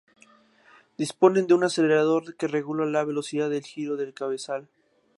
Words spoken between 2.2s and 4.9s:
que regula la velocidad de giro del cabezal.